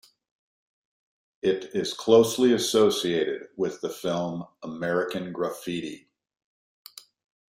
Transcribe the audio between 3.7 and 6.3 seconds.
the film "American Graffiti".